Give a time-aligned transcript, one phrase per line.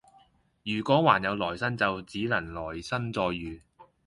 [0.63, 3.61] 如果還有來生就只能來生再遇